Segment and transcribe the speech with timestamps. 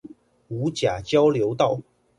[0.47, 1.79] 五甲交流道